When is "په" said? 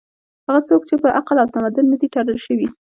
1.01-1.07